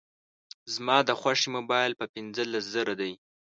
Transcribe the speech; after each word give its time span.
زما 0.73 0.97
د 1.05 1.09
خوښي 1.19 1.49
موبایل 1.57 1.91
په 1.99 2.05
پینځلس 2.13 2.63
زره 2.75 2.93
دی 3.01 3.13